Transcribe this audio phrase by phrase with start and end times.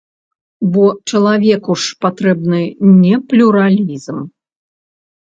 [0.77, 2.65] Бо чалавеку ж патрэбны
[3.05, 4.17] не плюралізм.